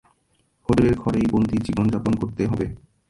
হোটেলের 0.69 0.95
ঘরেই 0.95 1.27
বন্দি 1.31 1.57
জীবন-যাপন 1.57 2.13
করতে 2.15 2.43
হবে। 2.47 2.65